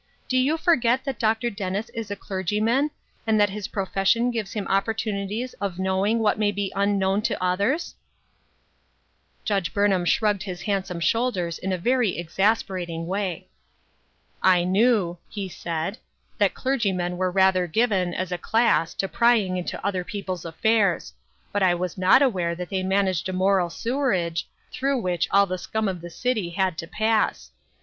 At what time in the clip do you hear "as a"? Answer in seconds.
18.15-18.39